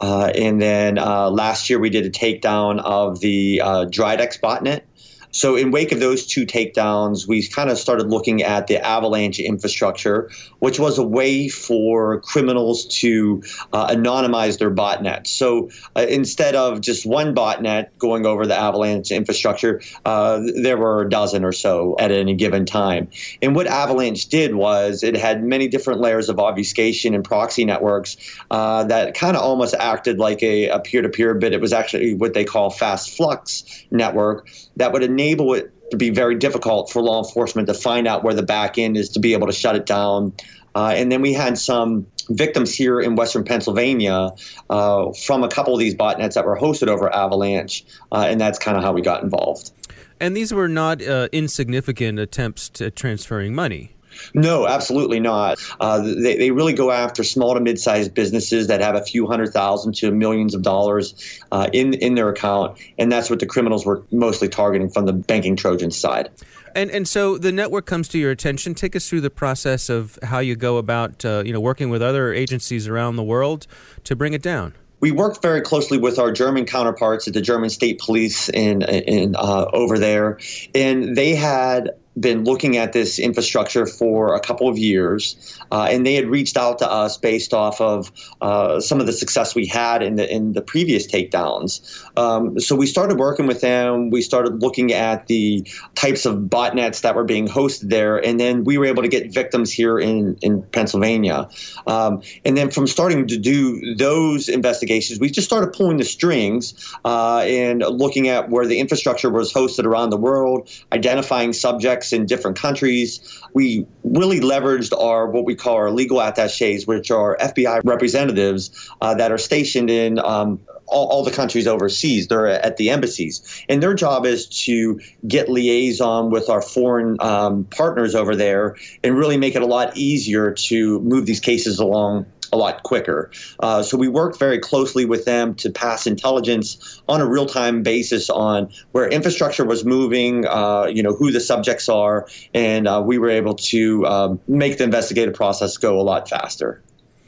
uh, 0.00 0.30
and 0.34 0.60
then 0.60 0.98
uh, 0.98 1.30
last 1.30 1.70
year 1.70 1.78
we 1.78 1.90
did 1.90 2.04
a 2.04 2.10
takedown 2.10 2.80
of 2.80 3.20
the 3.20 3.60
uh, 3.62 3.84
Dridex 3.86 4.38
botnet, 4.38 4.82
so, 5.30 5.56
in 5.56 5.70
wake 5.70 5.92
of 5.92 6.00
those 6.00 6.26
two 6.26 6.46
takedowns, 6.46 7.28
we 7.28 7.46
kind 7.46 7.70
of 7.70 7.78
started 7.78 8.08
looking 8.08 8.42
at 8.42 8.66
the 8.66 8.84
Avalanche 8.84 9.38
infrastructure, 9.38 10.30
which 10.60 10.78
was 10.78 10.98
a 10.98 11.06
way 11.06 11.48
for 11.48 12.20
criminals 12.20 12.86
to 13.00 13.42
uh, 13.72 13.88
anonymize 13.88 14.58
their 14.58 14.70
botnet. 14.70 15.26
So, 15.26 15.70
uh, 15.96 16.06
instead 16.08 16.54
of 16.54 16.80
just 16.80 17.04
one 17.04 17.34
botnet 17.34 17.88
going 17.98 18.24
over 18.24 18.46
the 18.46 18.56
Avalanche 18.56 19.10
infrastructure, 19.10 19.82
uh, 20.04 20.40
there 20.62 20.78
were 20.78 21.02
a 21.02 21.10
dozen 21.10 21.44
or 21.44 21.52
so 21.52 21.96
at 21.98 22.10
any 22.10 22.34
given 22.34 22.64
time. 22.64 23.08
And 23.42 23.54
what 23.54 23.66
Avalanche 23.66 24.26
did 24.26 24.54
was 24.54 25.02
it 25.02 25.16
had 25.16 25.44
many 25.44 25.68
different 25.68 26.00
layers 26.00 26.28
of 26.28 26.38
obfuscation 26.38 27.14
and 27.14 27.22
proxy 27.22 27.64
networks 27.64 28.16
uh, 28.50 28.84
that 28.84 29.14
kind 29.14 29.36
of 29.36 29.42
almost 29.42 29.74
acted 29.78 30.18
like 30.18 30.42
a 30.42 30.80
peer 30.80 31.02
to 31.02 31.08
peer, 31.08 31.34
but 31.34 31.52
it 31.52 31.60
was 31.60 31.72
actually 31.72 32.14
what 32.14 32.32
they 32.32 32.44
call 32.44 32.70
fast 32.70 33.14
flux 33.16 33.84
network 33.90 34.48
that 34.78 34.92
would 34.92 35.02
enable 35.18 35.54
it 35.54 35.72
to 35.90 35.96
be 35.96 36.10
very 36.10 36.36
difficult 36.36 36.90
for 36.90 37.02
law 37.02 37.18
enforcement 37.24 37.66
to 37.66 37.74
find 37.74 38.06
out 38.06 38.22
where 38.22 38.34
the 38.34 38.42
back 38.42 38.78
end 38.78 38.96
is 38.96 39.10
to 39.10 39.20
be 39.20 39.32
able 39.32 39.46
to 39.46 39.52
shut 39.52 39.74
it 39.74 39.86
down. 39.86 40.32
Uh, 40.74 40.92
and 40.94 41.10
then 41.10 41.22
we 41.22 41.32
had 41.32 41.58
some 41.58 42.06
victims 42.30 42.72
here 42.74 43.00
in 43.00 43.16
Western 43.16 43.42
Pennsylvania 43.42 44.30
uh, 44.70 45.12
from 45.12 45.42
a 45.42 45.48
couple 45.48 45.72
of 45.72 45.80
these 45.80 45.94
botnets 45.94 46.34
that 46.34 46.44
were 46.44 46.56
hosted 46.56 46.88
over 46.88 47.12
Avalanche, 47.12 47.84
uh, 48.12 48.26
and 48.28 48.40
that's 48.40 48.58
kind 48.58 48.76
of 48.76 48.84
how 48.84 48.92
we 48.92 49.00
got 49.00 49.22
involved. 49.22 49.72
And 50.20 50.36
these 50.36 50.52
were 50.52 50.68
not 50.68 51.02
uh, 51.02 51.28
insignificant 51.32 52.18
attempts 52.18 52.68
to 52.70 52.90
transferring 52.90 53.54
money. 53.54 53.94
No, 54.34 54.66
absolutely 54.66 55.20
not. 55.20 55.58
Uh, 55.80 56.00
they, 56.00 56.36
they 56.36 56.50
really 56.50 56.72
go 56.72 56.90
after 56.90 57.24
small 57.24 57.54
to 57.54 57.60
mid-sized 57.60 58.14
businesses 58.14 58.66
that 58.68 58.80
have 58.80 58.94
a 58.94 59.02
few 59.02 59.26
hundred 59.26 59.52
thousand 59.52 59.94
to 59.96 60.10
millions 60.10 60.54
of 60.54 60.62
dollars 60.62 61.40
uh, 61.52 61.68
in 61.72 61.94
in 61.94 62.14
their 62.14 62.28
account, 62.28 62.78
and 62.98 63.10
that's 63.10 63.30
what 63.30 63.40
the 63.40 63.46
criminals 63.46 63.84
were 63.86 64.02
mostly 64.10 64.48
targeting 64.48 64.88
from 64.88 65.06
the 65.06 65.12
banking 65.12 65.56
Trojan 65.56 65.90
side. 65.90 66.30
And 66.74 66.90
and 66.90 67.08
so 67.08 67.38
the 67.38 67.52
network 67.52 67.86
comes 67.86 68.08
to 68.08 68.18
your 68.18 68.30
attention. 68.30 68.74
Take 68.74 68.94
us 68.94 69.08
through 69.08 69.22
the 69.22 69.30
process 69.30 69.88
of 69.88 70.18
how 70.22 70.38
you 70.38 70.56
go 70.56 70.76
about 70.76 71.24
uh, 71.24 71.42
you 71.44 71.52
know 71.52 71.60
working 71.60 71.90
with 71.90 72.02
other 72.02 72.32
agencies 72.32 72.86
around 72.88 73.16
the 73.16 73.24
world 73.24 73.66
to 74.04 74.14
bring 74.14 74.32
it 74.32 74.42
down 74.42 74.74
we 75.00 75.10
worked 75.10 75.42
very 75.42 75.60
closely 75.60 75.98
with 75.98 76.18
our 76.18 76.32
German 76.32 76.64
counterparts 76.64 77.28
at 77.28 77.34
the 77.34 77.40
German 77.40 77.70
State 77.70 78.00
Police 78.00 78.48
in, 78.48 78.82
in 78.82 79.36
uh, 79.36 79.66
over 79.72 79.98
there, 79.98 80.38
and 80.74 81.16
they 81.16 81.34
had 81.34 81.90
been 82.20 82.44
looking 82.44 82.76
at 82.76 82.92
this 82.92 83.18
infrastructure 83.18 83.86
for 83.86 84.34
a 84.34 84.40
couple 84.40 84.68
of 84.68 84.78
years, 84.78 85.58
uh, 85.70 85.88
and 85.90 86.06
they 86.06 86.14
had 86.14 86.26
reached 86.26 86.56
out 86.56 86.78
to 86.78 86.90
us 86.90 87.16
based 87.16 87.54
off 87.54 87.80
of 87.80 88.12
uh, 88.40 88.80
some 88.80 89.00
of 89.00 89.06
the 89.06 89.12
success 89.12 89.54
we 89.54 89.66
had 89.66 90.02
in 90.02 90.16
the 90.16 90.32
in 90.32 90.52
the 90.52 90.62
previous 90.62 91.06
takedowns. 91.06 92.04
Um, 92.16 92.58
so 92.58 92.74
we 92.74 92.86
started 92.86 93.18
working 93.18 93.46
with 93.46 93.60
them. 93.60 94.10
We 94.10 94.22
started 94.22 94.60
looking 94.62 94.92
at 94.92 95.26
the 95.26 95.66
types 95.94 96.26
of 96.26 96.36
botnets 96.36 97.02
that 97.02 97.14
were 97.14 97.24
being 97.24 97.46
hosted 97.46 97.90
there, 97.90 98.16
and 98.24 98.40
then 98.40 98.64
we 98.64 98.78
were 98.78 98.86
able 98.86 99.02
to 99.02 99.08
get 99.08 99.32
victims 99.32 99.72
here 99.72 99.98
in 99.98 100.36
in 100.42 100.62
Pennsylvania. 100.62 101.48
Um, 101.86 102.22
and 102.44 102.56
then 102.56 102.70
from 102.70 102.86
starting 102.86 103.26
to 103.28 103.38
do 103.38 103.94
those 103.94 104.48
investigations, 104.48 105.20
we 105.20 105.30
just 105.30 105.46
started 105.46 105.72
pulling 105.72 105.98
the 105.98 106.04
strings 106.04 106.74
uh, 107.04 107.38
and 107.40 107.80
looking 107.80 108.28
at 108.28 108.50
where 108.50 108.66
the 108.66 108.78
infrastructure 108.78 109.30
was 109.30 109.52
hosted 109.52 109.84
around 109.84 110.10
the 110.10 110.16
world, 110.16 110.68
identifying 110.92 111.52
subjects 111.52 112.07
in 112.12 112.26
different 112.26 112.56
countries. 112.58 113.20
We 113.54 113.86
really 114.04 114.40
leveraged 114.40 114.98
our 114.98 115.30
what 115.30 115.44
we 115.44 115.54
call 115.54 115.76
our 115.76 115.90
legal 115.90 116.20
attaches, 116.20 116.86
which 116.86 117.10
are 117.10 117.36
FBI 117.38 117.80
representatives 117.84 118.90
uh, 119.00 119.14
that 119.14 119.32
are 119.32 119.38
stationed 119.38 119.90
in 119.90 120.18
um, 120.18 120.60
all, 120.86 121.08
all, 121.08 121.22
the 121.22 121.30
countries 121.30 121.66
overseas. 121.66 122.28
They're 122.28 122.46
at 122.46 122.76
the 122.76 122.90
embassies, 122.90 123.64
and 123.68 123.82
their 123.82 123.94
job 123.94 124.24
is 124.24 124.46
to 124.64 125.00
get 125.26 125.48
liaison 125.48 126.30
with 126.30 126.48
our 126.48 126.62
foreign 126.62 127.16
um, 127.20 127.64
partners 127.64 128.14
over 128.14 128.34
there 128.34 128.76
and 129.04 129.16
really 129.16 129.36
make 129.36 129.54
it 129.54 129.62
a 129.62 129.66
lot 129.66 129.96
easier 129.96 130.52
to 130.52 131.00
move 131.00 131.26
these 131.26 131.40
cases 131.40 131.78
along 131.78 132.26
a 132.52 132.56
lot 132.56 132.82
quicker. 132.82 133.30
Uh, 133.60 133.82
so 133.82 133.96
we 133.96 134.08
worked 134.08 134.38
very 134.38 134.58
closely 134.58 135.04
with 135.04 135.24
them 135.24 135.54
to 135.56 135.70
pass 135.70 136.06
intelligence 136.06 137.02
on 137.08 137.20
a 137.20 137.26
real-time 137.26 137.82
basis 137.82 138.30
on 138.30 138.70
where 138.92 139.08
infrastructure 139.08 139.64
was 139.64 139.84
moving, 139.84 140.46
uh, 140.46 140.86
you 140.86 141.02
know, 141.02 141.14
who 141.14 141.30
the 141.30 141.40
subjects 141.40 141.88
are, 141.88 142.28
and 142.54 142.86
uh, 142.88 143.02
we 143.04 143.18
were 143.18 143.30
able 143.30 143.54
to 143.54 144.06
um, 144.06 144.40
make 144.48 144.78
the 144.78 144.84
investigative 144.84 145.34
process 145.34 145.76
go 145.76 146.00
a 146.00 146.02
lot 146.02 146.28
faster. 146.28 146.82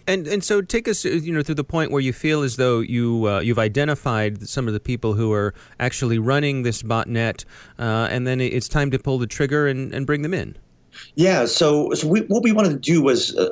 And 0.07 0.27
and 0.27 0.43
so 0.43 0.61
take 0.61 0.89
us 0.89 1.05
you 1.05 1.33
know 1.33 1.43
through 1.43 1.55
the 1.55 1.63
point 1.63 1.93
where 1.93 2.01
you 2.01 2.13
feel 2.13 2.43
as 2.43 2.57
though 2.57 2.81
you 2.81 3.29
uh, 3.29 3.41
you've 3.41 3.61
identified 3.61 4.49
some 4.49 4.67
of 4.67 4.75
the 4.75 4.81
people 4.81 5.15
who 5.15 5.33
are 5.33 5.55
actually 5.79 6.19
running 6.19 6.63
this 6.65 6.83
botnet, 6.83 7.45
uh, 7.79 8.09
and 8.11 8.27
then 8.27 8.41
it's 8.41 8.69
time 8.69 8.91
to 8.91 8.99
pull 8.99 9.19
the 9.19 9.29
trigger 9.29 9.69
and, 9.69 9.95
and 9.95 10.07
bring 10.07 10.23
them 10.23 10.35
in. 10.35 10.57
Yeah, 11.15 11.47
so, 11.47 11.93
so 11.95 12.09
we, 12.09 12.21
what 12.23 12.43
we 12.43 12.53
wanted 12.53 12.71
to 12.71 12.79
do 12.79 13.03
was 13.03 13.37
a, 13.37 13.51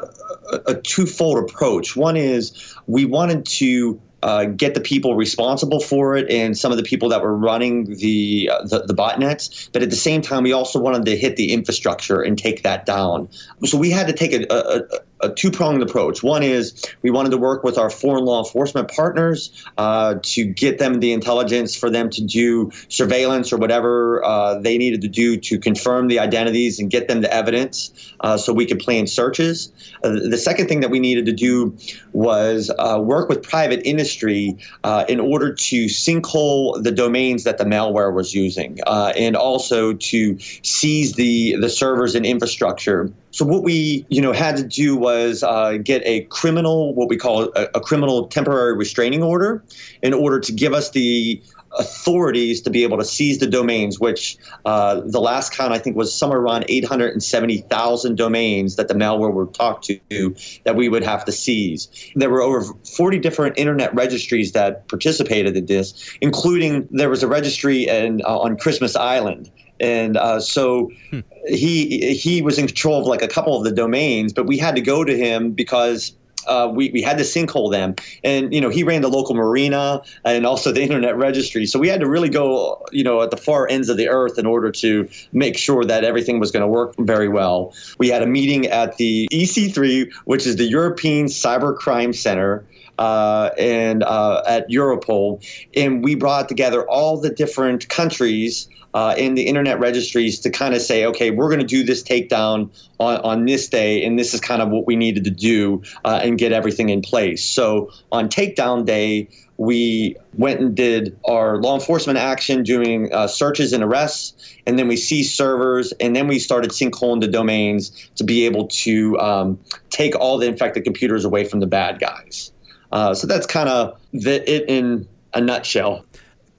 a, 0.66 0.74
twofold 0.74 1.38
approach. 1.38 1.96
One 1.96 2.16
is 2.16 2.74
we 2.86 3.04
wanted 3.04 3.46
to 3.46 4.00
uh, 4.22 4.46
get 4.46 4.74
the 4.74 4.80
people 4.80 5.14
responsible 5.14 5.80
for 5.80 6.16
it 6.16 6.28
and 6.30 6.58
some 6.58 6.72
of 6.72 6.78
the 6.78 6.82
people 6.82 7.08
that 7.08 7.22
were 7.22 7.36
running 7.36 7.96
the, 7.96 8.50
uh, 8.52 8.64
the, 8.64 8.80
the 8.80 8.94
botnets. 8.94 9.68
But 9.72 9.82
at 9.82 9.90
the 9.90 9.96
same 9.96 10.22
time, 10.22 10.42
we 10.42 10.52
also 10.52 10.80
wanted 10.80 11.04
to 11.06 11.16
hit 11.16 11.36
the 11.36 11.52
infrastructure 11.52 12.20
and 12.20 12.36
take 12.36 12.62
that 12.62 12.84
down. 12.84 13.28
So 13.64 13.78
we 13.78 13.90
had 13.90 14.06
to 14.08 14.12
take 14.12 14.32
a, 14.32 14.46
a, 14.50 14.82
a 15.20 15.30
two 15.30 15.50
pronged 15.50 15.82
approach. 15.82 16.22
One 16.22 16.42
is 16.42 16.84
we 17.02 17.10
wanted 17.10 17.30
to 17.30 17.38
work 17.38 17.64
with 17.64 17.78
our 17.78 17.90
foreign 17.90 18.24
law 18.24 18.44
enforcement 18.44 18.90
partners 18.90 19.50
uh, 19.76 20.16
to 20.22 20.44
get 20.44 20.78
them 20.78 21.00
the 21.00 21.12
intelligence 21.12 21.74
for 21.74 21.90
them 21.90 22.10
to 22.10 22.24
do 22.24 22.70
surveillance 22.88 23.52
or 23.52 23.56
whatever 23.56 24.24
uh, 24.24 24.58
they 24.58 24.78
needed 24.78 25.00
to 25.02 25.08
do 25.08 25.36
to 25.36 25.58
confirm 25.58 26.08
the 26.08 26.18
identities 26.18 26.78
and 26.78 26.90
get 26.90 27.08
them 27.08 27.20
the 27.20 27.32
evidence 27.32 28.12
uh, 28.20 28.36
so 28.36 28.52
we 28.52 28.66
could 28.66 28.78
plan 28.78 29.06
searches. 29.06 29.72
Uh, 30.04 30.10
the 30.10 30.38
second 30.38 30.68
thing 30.68 30.80
that 30.80 30.90
we 30.90 31.00
needed 31.00 31.26
to 31.26 31.32
do 31.32 31.76
was 32.12 32.70
uh, 32.78 33.00
work 33.02 33.28
with 33.28 33.42
private 33.42 33.80
industry 33.84 34.56
uh, 34.84 35.04
in 35.08 35.20
order 35.20 35.52
to 35.52 35.86
sinkhole 35.86 36.82
the 36.82 36.92
domains 36.92 37.44
that 37.44 37.58
the 37.58 37.64
malware 37.64 38.12
was 38.12 38.34
using 38.34 38.78
and 38.86 39.36
also 39.36 39.92
to 39.94 40.38
seize 40.62 41.14
the, 41.14 41.56
the 41.60 41.68
servers 41.68 42.14
and 42.14 42.24
infrastructure 42.24 43.12
so 43.38 43.44
what 43.44 43.62
we, 43.62 44.04
you 44.08 44.20
know, 44.20 44.32
had 44.32 44.56
to 44.56 44.64
do 44.64 44.96
was 44.96 45.44
uh, 45.44 45.76
get 45.76 46.02
a 46.04 46.22
criminal, 46.22 46.92
what 46.92 47.08
we 47.08 47.16
call 47.16 47.52
a, 47.54 47.68
a, 47.76 47.80
criminal 47.80 48.26
temporary 48.26 48.76
restraining 48.76 49.22
order, 49.22 49.62
in 50.02 50.12
order 50.12 50.40
to 50.40 50.52
give 50.52 50.72
us 50.72 50.90
the 50.90 51.40
authorities 51.78 52.60
to 52.62 52.70
be 52.70 52.82
able 52.82 52.98
to 52.98 53.04
seize 53.04 53.38
the 53.38 53.46
domains. 53.46 54.00
Which 54.00 54.36
uh, 54.64 55.02
the 55.04 55.20
last 55.20 55.54
count 55.54 55.72
I 55.72 55.78
think 55.78 55.94
was 55.94 56.12
somewhere 56.12 56.40
around 56.40 56.64
870,000 56.68 58.16
domains 58.16 58.74
that 58.74 58.88
the 58.88 58.94
malware 58.94 59.32
would 59.32 59.54
talk 59.54 59.82
to 59.82 60.34
that 60.64 60.74
we 60.74 60.88
would 60.88 61.04
have 61.04 61.24
to 61.26 61.30
seize. 61.30 62.10
There 62.16 62.30
were 62.30 62.42
over 62.42 62.64
40 62.96 63.20
different 63.20 63.56
internet 63.56 63.94
registries 63.94 64.50
that 64.50 64.88
participated 64.88 65.56
in 65.56 65.66
this, 65.66 65.94
including 66.20 66.88
there 66.90 67.08
was 67.08 67.22
a 67.22 67.28
registry 67.28 67.86
in, 67.86 68.20
uh, 68.22 68.36
on 68.36 68.56
Christmas 68.56 68.96
Island 68.96 69.48
and 69.80 70.16
uh, 70.16 70.40
so 70.40 70.90
hmm. 71.10 71.20
he 71.46 72.14
he 72.14 72.42
was 72.42 72.58
in 72.58 72.66
control 72.66 73.00
of 73.00 73.06
like 73.06 73.22
a 73.22 73.28
couple 73.28 73.56
of 73.56 73.64
the 73.64 73.72
domains, 73.72 74.32
but 74.32 74.46
we 74.46 74.58
had 74.58 74.74
to 74.76 74.82
go 74.82 75.04
to 75.04 75.16
him 75.16 75.52
because. 75.52 76.14
Uh, 76.46 76.66
we, 76.66 76.88
we 76.92 77.02
had 77.02 77.18
to 77.18 77.24
sinkhole 77.24 77.70
them. 77.70 77.94
And, 78.24 78.54
you 78.54 78.60
know, 78.62 78.70
he 78.70 78.82
ran 78.82 79.02
the 79.02 79.08
local 79.08 79.34
marina 79.34 80.00
and 80.24 80.46
also 80.46 80.72
the 80.72 80.80
internet 80.88 81.14
registry. 81.18 81.66
So 81.66 81.78
we 81.78 81.88
had 81.88 82.00
to 82.00 82.08
really 82.08 82.30
go, 82.30 82.86
you 82.90 83.04
know, 83.04 83.20
at 83.20 83.30
the 83.30 83.36
far 83.36 83.68
ends 83.68 83.90
of 83.90 83.98
the 83.98 84.08
earth 84.08 84.38
in 84.38 84.46
order 84.46 84.70
to 84.70 85.06
make 85.32 85.58
sure 85.58 85.84
that 85.84 86.04
everything 86.04 86.40
was 86.40 86.50
going 86.50 86.62
to 86.62 86.66
work 86.66 86.94
very 87.00 87.28
well. 87.28 87.74
We 87.98 88.08
had 88.08 88.22
a 88.22 88.26
meeting 88.26 88.66
at 88.66 88.96
the 88.96 89.28
EC3, 89.30 90.10
which 90.24 90.46
is 90.46 90.56
the 90.56 90.64
European 90.64 91.26
Cyber 91.26 91.76
Crime 91.76 92.14
Center. 92.14 92.64
Uh, 92.98 93.50
and 93.58 94.02
uh, 94.02 94.42
at 94.46 94.68
Europol, 94.68 95.40
and 95.76 96.02
we 96.02 96.16
brought 96.16 96.48
together 96.48 96.88
all 96.88 97.20
the 97.20 97.30
different 97.30 97.88
countries 97.88 98.68
uh, 98.94 99.14
in 99.16 99.34
the 99.34 99.42
internet 99.42 99.78
registries 99.78 100.40
to 100.40 100.50
kind 100.50 100.74
of 100.74 100.82
say, 100.82 101.04
okay, 101.04 101.30
we're 101.30 101.48
going 101.48 101.60
to 101.60 101.66
do 101.66 101.84
this 101.84 102.02
takedown 102.02 102.70
on, 102.98 103.16
on 103.18 103.44
this 103.44 103.68
day, 103.68 104.04
and 104.04 104.18
this 104.18 104.34
is 104.34 104.40
kind 104.40 104.62
of 104.62 104.70
what 104.70 104.86
we 104.86 104.96
needed 104.96 105.24
to 105.24 105.30
do 105.30 105.82
uh, 106.04 106.20
and 106.22 106.38
get 106.38 106.52
everything 106.52 106.88
in 106.88 107.00
place. 107.00 107.44
So 107.44 107.90
on 108.10 108.28
takedown 108.28 108.84
day, 108.84 109.28
we 109.58 110.16
went 110.34 110.60
and 110.60 110.74
did 110.74 111.18
our 111.24 111.58
law 111.58 111.74
enforcement 111.74 112.18
action 112.18 112.62
doing 112.62 113.12
uh, 113.12 113.26
searches 113.26 113.72
and 113.72 113.82
arrests, 113.82 114.56
and 114.66 114.78
then 114.78 114.88
we 114.88 114.96
seized 114.96 115.34
servers, 115.34 115.92
and 116.00 116.16
then 116.16 116.28
we 116.28 116.38
started 116.38 116.70
sinkholing 116.70 117.20
the 117.20 117.28
domains 117.28 118.10
to 118.16 118.24
be 118.24 118.46
able 118.46 118.68
to 118.68 119.18
um, 119.18 119.58
take 119.90 120.16
all 120.16 120.38
the 120.38 120.46
infected 120.46 120.84
computers 120.84 121.24
away 121.24 121.44
from 121.44 121.60
the 121.60 121.66
bad 121.66 121.98
guys. 121.98 122.52
Uh, 122.92 123.14
so 123.14 123.26
that's 123.26 123.46
kind 123.46 123.68
of 123.68 123.98
it 124.12 124.68
in 124.68 125.06
a 125.34 125.40
nutshell 125.40 126.04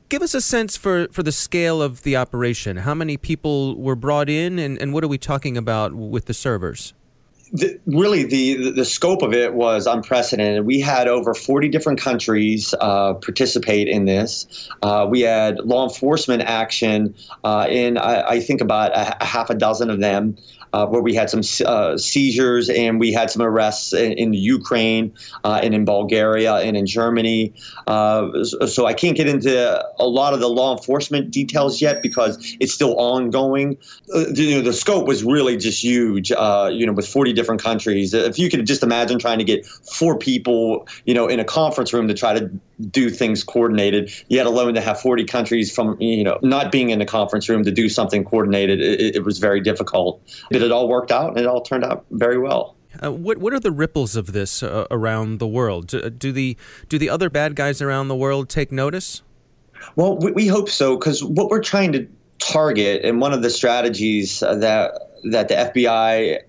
give 0.10 0.22
us 0.24 0.34
a 0.34 0.42
sense 0.42 0.76
for, 0.76 1.08
for 1.12 1.24
the 1.24 1.32
scale 1.32 1.82
of 1.82 2.04
the 2.04 2.18
operation. 2.18 2.78
How 2.78 2.94
many 2.94 3.16
people 3.16 3.80
were 3.80 3.96
brought 3.96 4.28
in, 4.28 4.60
and, 4.60 4.82
and 4.82 4.92
what 4.92 5.04
are 5.04 5.08
we 5.08 5.20
talking 5.20 5.56
about 5.56 5.94
with 5.94 6.26
the 6.26 6.34
servers? 6.34 6.94
The, 7.52 7.80
really, 7.88 8.24
the, 8.24 8.72
the 8.72 8.86
scope 8.86 9.22
of 9.22 9.34
it 9.34 9.54
was 9.54 9.88
unprecedented. 9.88 10.66
We 10.66 10.80
had 10.80 11.08
over 11.08 11.34
40 11.34 11.70
different 11.70 12.00
countries 12.00 12.76
uh, 12.80 13.16
participate 13.16 13.88
in 13.88 14.06
this. 14.06 14.70
Uh, 14.84 15.08
we 15.10 15.22
had 15.22 15.58
law 15.60 15.88
enforcement 15.88 16.44
action 16.44 17.16
uh, 17.44 17.66
in, 17.70 17.98
I, 17.98 18.30
I, 18.30 18.40
think, 18.40 18.62
about 18.62 18.92
a, 18.92 19.24
a 19.24 19.26
half 19.26 19.50
a 19.50 19.56
dozen 19.56 19.90
of 19.90 20.00
them 20.00 20.38
uh, 20.74 20.86
where 20.88 21.02
we 21.02 21.14
had 21.14 21.30
some 21.30 21.42
uh, 21.66 21.98
seizures 21.98 22.70
and 22.70 23.00
we 23.00 23.12
had 23.12 23.32
some 23.32 23.42
arrests 23.42 23.94
in, 23.94 24.14
in 24.14 24.34
Ukraine 24.34 25.14
uh, 25.44 25.60
and 25.64 25.74
in 25.74 25.86
Bulgaria 25.86 26.56
and 26.56 26.78
in 26.78 26.86
Germany. 26.86 27.54
So 27.88 28.86
I 28.86 28.94
can't 28.94 29.18
get 29.18 29.28
into 29.28 29.84
a 30.00 30.08
lot 30.08 30.34
of 30.34 30.40
the 30.40 30.50
law 30.50 30.76
enforcement 30.76 31.32
details 31.32 31.82
yet 31.82 32.02
because 32.02 32.38
it's 32.60 32.74
still 32.74 32.96
ongoing. 33.00 33.78
Uh, 34.14 34.26
you 34.34 34.56
know, 34.56 34.62
the 34.62 34.74
scope 34.74 35.08
was 35.08 35.24
really 35.24 35.58
just 35.58 35.84
huge. 35.84 36.30
You 36.30 36.86
know, 36.86 36.94
with 36.94 37.08
40 37.08 37.34
different 37.40 37.64
countries. 37.64 38.14
If 38.14 38.38
you 38.38 38.50
could 38.50 38.68
just 38.68 38.84
imagine 38.84 39.18
trying 39.18 39.38
to 39.40 39.46
get 39.46 39.66
four 39.66 40.18
people, 40.18 40.88
you 41.06 41.14
know, 41.14 41.28
in 41.28 41.40
a 41.40 41.46
conference 41.46 41.94
room 41.94 42.10
to 42.10 42.14
try 42.14 42.38
to 42.38 42.52
do 42.92 43.10
things 43.10 43.46
coordinated, 43.46 44.12
yet 44.28 44.46
alone 44.46 44.74
to 44.74 44.82
have 44.82 45.00
40 45.00 45.24
countries 45.24 45.74
from, 45.74 46.00
you 46.02 46.26
know, 46.26 46.38
not 46.42 46.70
being 46.70 46.90
in 46.90 47.00
the 47.00 47.06
conference 47.06 47.48
room 47.48 47.64
to 47.64 47.72
do 47.72 47.88
something 47.88 48.26
coordinated, 48.26 48.82
it, 48.82 49.16
it 49.16 49.24
was 49.24 49.40
very 49.40 49.62
difficult. 49.62 50.22
But 50.52 50.62
it 50.62 50.72
all 50.72 50.90
worked 50.90 51.12
out 51.12 51.30
and 51.30 51.38
it 51.38 51.46
all 51.46 51.62
turned 51.62 51.86
out 51.86 52.06
very 52.12 52.38
well. 52.38 52.76
Uh, 53.02 53.12
what 53.12 53.38
what 53.38 53.54
are 53.54 53.60
the 53.60 53.72
ripples 53.72 54.16
of 54.16 54.34
this 54.34 54.64
uh, 54.64 54.88
around 54.90 55.40
the 55.40 55.48
world? 55.48 55.88
Do, 55.88 56.10
do, 56.10 56.32
the 56.32 56.58
do 56.90 56.98
the 56.98 57.10
other 57.10 57.30
bad 57.30 57.56
guys 57.56 57.82
around 57.82 58.08
the 58.08 58.16
world 58.16 58.50
take 58.50 58.72
notice? 58.72 59.22
Well, 59.96 60.18
we, 60.18 60.32
we 60.32 60.48
hope 60.48 60.70
so 60.70 60.98
because 60.98 61.24
what 61.24 61.50
we're 61.50 61.64
trying 61.64 61.92
to 61.94 62.08
target 62.40 63.06
and 63.06 63.22
one 63.22 63.32
of 63.32 63.42
the 63.44 63.50
strategies 63.50 64.40
that 64.40 64.92
that 65.24 65.48
the 65.50 65.56
FBI 65.56 66.40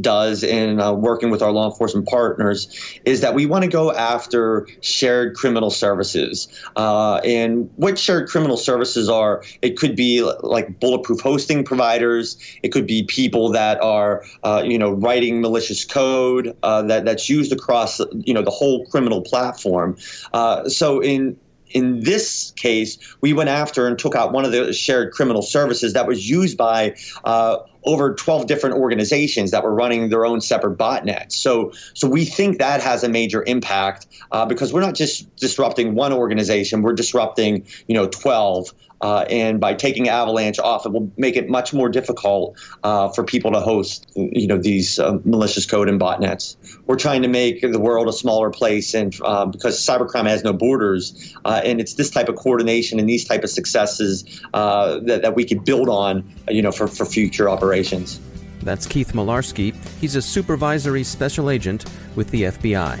does 0.00 0.42
in 0.42 0.80
uh, 0.80 0.92
working 0.92 1.30
with 1.30 1.42
our 1.42 1.52
law 1.52 1.70
enforcement 1.70 2.08
partners 2.08 2.68
is 3.04 3.20
that 3.20 3.34
we 3.34 3.46
want 3.46 3.64
to 3.64 3.70
go 3.70 3.92
after 3.92 4.66
shared 4.80 5.34
criminal 5.34 5.70
services. 5.70 6.48
Uh, 6.76 7.16
and 7.16 7.70
what 7.76 7.98
shared 7.98 8.28
criminal 8.28 8.56
services 8.56 9.08
are, 9.08 9.42
it 9.62 9.76
could 9.76 9.96
be 9.96 10.22
like 10.42 10.80
bulletproof 10.80 11.20
hosting 11.20 11.64
providers. 11.64 12.36
It 12.62 12.68
could 12.68 12.86
be 12.86 13.04
people 13.04 13.50
that 13.50 13.80
are, 13.82 14.24
uh, 14.42 14.62
you 14.64 14.78
know, 14.78 14.92
writing 14.92 15.40
malicious 15.40 15.84
code 15.84 16.56
uh, 16.62 16.82
that, 16.82 17.04
that's 17.04 17.28
used 17.28 17.52
across, 17.52 18.00
you 18.14 18.34
know, 18.34 18.42
the 18.42 18.50
whole 18.50 18.86
criminal 18.86 19.22
platform. 19.22 19.96
Uh, 20.32 20.68
so 20.68 21.00
in 21.00 21.36
in 21.70 22.00
this 22.00 22.52
case, 22.52 22.96
we 23.20 23.32
went 23.32 23.48
after 23.48 23.86
and 23.86 23.98
took 23.98 24.14
out 24.14 24.32
one 24.32 24.44
of 24.44 24.52
the 24.52 24.72
shared 24.72 25.12
criminal 25.12 25.42
services 25.42 25.92
that 25.92 26.06
was 26.06 26.30
used 26.30 26.56
by 26.56 26.96
uh, 27.24 27.58
over 27.86 28.14
12 28.14 28.46
different 28.46 28.76
organizations 28.76 29.52
that 29.52 29.62
were 29.62 29.74
running 29.74 30.08
their 30.08 30.26
own 30.26 30.40
separate 30.40 30.76
botnets. 30.76 31.32
So, 31.32 31.72
so 31.94 32.08
we 32.08 32.24
think 32.24 32.58
that 32.58 32.82
has 32.82 33.04
a 33.04 33.08
major 33.08 33.44
impact 33.46 34.06
uh, 34.32 34.44
because 34.44 34.72
we're 34.72 34.80
not 34.80 34.94
just 34.94 35.34
disrupting 35.36 35.94
one 35.94 36.12
organization; 36.12 36.82
we're 36.82 36.94
disrupting, 36.94 37.64
you 37.86 37.94
know, 37.94 38.08
12. 38.08 38.72
Uh, 39.00 39.24
and 39.28 39.60
by 39.60 39.74
taking 39.74 40.08
Avalanche 40.08 40.58
off, 40.58 40.86
it 40.86 40.92
will 40.92 41.10
make 41.16 41.36
it 41.36 41.48
much 41.48 41.74
more 41.74 41.88
difficult 41.88 42.58
uh, 42.82 43.08
for 43.10 43.24
people 43.24 43.52
to 43.52 43.60
host, 43.60 44.10
you 44.14 44.46
know, 44.46 44.56
these 44.56 44.98
uh, 44.98 45.18
malicious 45.24 45.66
code 45.66 45.88
and 45.88 46.00
botnets. 46.00 46.56
We're 46.86 46.96
trying 46.96 47.22
to 47.22 47.28
make 47.28 47.60
the 47.60 47.78
world 47.78 48.08
a 48.08 48.12
smaller 48.12 48.50
place, 48.50 48.94
and 48.94 49.14
uh, 49.22 49.46
because 49.46 49.78
cybercrime 49.78 50.26
has 50.26 50.44
no 50.44 50.52
borders, 50.52 51.36
uh, 51.44 51.60
and 51.64 51.80
it's 51.80 51.94
this 51.94 52.10
type 52.10 52.28
of 52.28 52.36
coordination 52.36 52.98
and 52.98 53.08
these 53.08 53.24
type 53.24 53.44
of 53.44 53.50
successes 53.50 54.40
uh, 54.54 55.00
that, 55.00 55.22
that 55.22 55.34
we 55.34 55.44
could 55.44 55.64
build 55.64 55.88
on, 55.88 56.24
you 56.48 56.62
know, 56.62 56.72
for, 56.72 56.86
for 56.86 57.04
future 57.04 57.48
operations. 57.48 58.20
That's 58.62 58.86
Keith 58.86 59.12
Mularski. 59.12 59.74
He's 60.00 60.16
a 60.16 60.22
supervisory 60.22 61.04
special 61.04 61.50
agent 61.50 61.84
with 62.16 62.30
the 62.30 62.44
FBI. 62.44 63.00